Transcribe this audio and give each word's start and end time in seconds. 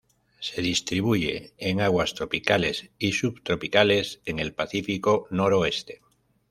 Se 0.39 0.63
distribuye 0.63 1.53
en 1.59 1.79
aguas 1.79 2.15
tropicales 2.15 2.89
y 2.97 3.11
subtropicales, 3.11 4.19
en 4.25 4.39
el 4.39 4.51
Pacífico 4.51 5.27
noroeste. 5.29 6.01